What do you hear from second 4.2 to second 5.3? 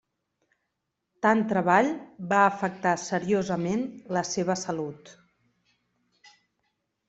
seva salut.